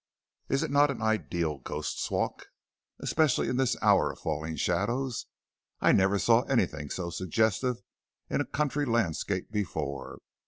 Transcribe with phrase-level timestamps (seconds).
[0.49, 2.47] Is it not an ideal Ghost's Walk,
[3.01, 5.27] especially in this hour of falling shadows.
[5.79, 7.83] I never saw anything so suggestive
[8.27, 10.17] in a country landscape before.